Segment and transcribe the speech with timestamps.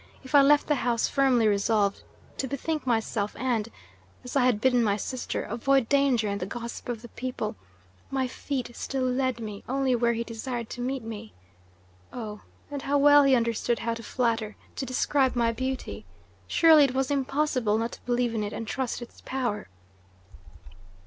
[0.23, 2.01] If I left the house firmly resolved
[2.37, 3.69] to bethink myself and,
[4.23, 7.55] as I had bidden my sister, avoid danger and the gossip of the people,
[8.09, 11.33] my feet still led me only where he desired to meet me.
[12.11, 12.41] Oh,
[12.71, 16.07] and how well he understood how to flatter, to describe my beauty!
[16.47, 19.67] Surely it was impossible not to believe in it and trust its power!"